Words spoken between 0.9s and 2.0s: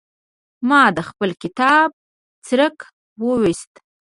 د خپل کتاب